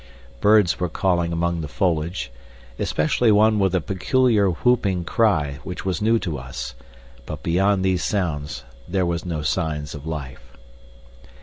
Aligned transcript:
Birds 0.39 0.79
were 0.79 0.89
calling 0.89 1.31
among 1.31 1.61
the 1.61 1.67
foliage 1.67 2.31
especially 2.79 3.31
one 3.31 3.59
with 3.59 3.75
a 3.75 3.79
peculiar 3.81 4.49
whooping 4.49 5.03
cry 5.03 5.59
which 5.63 5.85
was 5.85 6.01
new 6.01 6.17
to 6.17 6.39
us 6.39 6.73
but 7.27 7.43
beyond 7.43 7.85
these 7.85 8.03
sounds 8.03 8.63
there 8.87 9.05
were 9.05 9.19
no 9.25 9.43
signs 9.43 9.93
of 9.93 10.07
life. 10.07 10.57